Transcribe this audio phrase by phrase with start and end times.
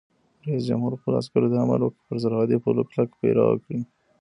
[0.45, 3.79] رئیس جمهور خپلو عسکرو ته امر وکړ؛ پر سرحدي پولو کلک پیره وکړئ!